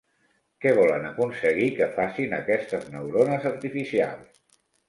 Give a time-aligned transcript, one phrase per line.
[0.63, 4.43] Què volen aconseguir que facin aquestes neurones artificials?